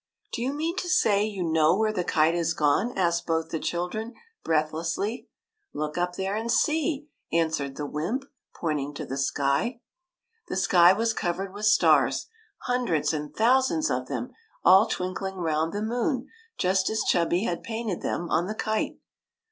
[0.19, 3.49] '* Do you mean to say you know where the kite has gone?" asked both
[3.49, 5.29] the children, breathlessly.''
[5.75, 8.23] Look up there and see," answered the wymp,
[8.55, 9.79] pointing to the sky.
[10.47, 12.25] The sky was covered with stars,
[12.63, 14.31] hundreds and thousands of them,
[14.63, 18.97] all twinkling round the moon just as Chubby had painted them on the kite.